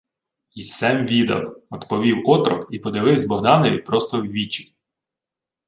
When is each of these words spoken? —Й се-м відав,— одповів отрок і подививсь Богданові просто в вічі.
—Й 0.55 0.61
се-м 0.63 1.05
відав,— 1.05 1.55
одповів 1.69 2.17
отрок 2.25 2.67
і 2.71 2.79
подививсь 2.79 3.23
Богданові 3.23 3.77
просто 3.77 4.21
в 4.21 4.25
вічі. 4.25 4.75